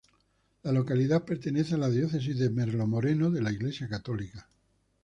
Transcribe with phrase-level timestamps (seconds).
[0.63, 4.49] La localidad pertenece a la Diócesis de Merlo-Moreno de la Iglesia católica.